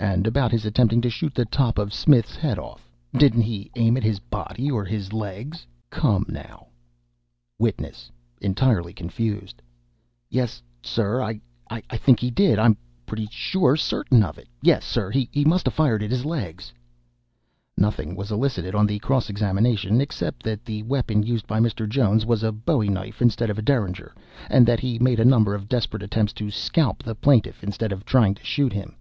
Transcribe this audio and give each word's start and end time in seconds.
"And 0.00 0.26
about 0.26 0.50
his 0.50 0.64
attempting 0.66 1.00
to 1.02 1.08
shoot 1.08 1.32
the 1.32 1.44
top 1.44 1.78
of 1.78 1.94
Smith's 1.94 2.34
head 2.34 2.58
off 2.58 2.90
didn't 3.16 3.42
he 3.42 3.70
aim 3.76 3.96
at 3.96 4.02
his 4.02 4.18
body, 4.18 4.68
or 4.68 4.84
his 4.84 5.12
legs? 5.12 5.64
Come 5.90 6.26
now." 6.28 6.66
WITNESS. 7.56 8.10
(Entirely 8.40 8.92
confused) 8.92 9.62
"Yes, 10.28 10.60
sir 10.82 11.22
I 11.22 11.38
think 11.92 12.18
he 12.18 12.32
did 12.32 12.58
I 12.58 12.64
I'm 12.64 12.76
pretty 13.06 13.28
certain 13.76 14.24
of 14.24 14.38
it. 14.38 14.48
Yes, 14.60 14.84
sir, 14.84 15.08
he 15.12 15.28
must 15.44 15.68
a 15.68 15.70
fired 15.70 16.02
at 16.02 16.10
his 16.10 16.24
legs." 16.24 16.72
(Nothing 17.76 18.16
was 18.16 18.32
elicited 18.32 18.74
on 18.74 18.86
the 18.86 18.98
cross 18.98 19.30
examination, 19.30 20.00
except 20.00 20.42
that 20.42 20.64
the 20.64 20.82
weapon 20.82 21.22
used 21.22 21.46
by 21.46 21.60
Mr. 21.60 21.88
Jones 21.88 22.26
was 22.26 22.42
a 22.42 22.50
bowie 22.50 22.88
knife 22.88 23.22
instead 23.22 23.50
of 23.50 23.56
a 23.56 23.62
derringer, 23.62 24.16
and 24.48 24.66
that 24.66 24.80
he 24.80 24.98
made 24.98 25.20
a 25.20 25.24
number 25.24 25.54
of 25.54 25.68
desperate 25.68 26.02
attempts 26.02 26.32
to 26.32 26.50
scalp 26.50 27.04
the 27.04 27.14
plaintiff 27.14 27.62
instead 27.62 27.92
of 27.92 28.04
trying 28.04 28.34
to 28.34 28.42
shoot 28.42 28.72
him. 28.72 28.96